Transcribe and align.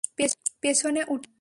পেছনে 0.61 1.01
উঠে 1.07 1.21
পড়। 1.21 1.29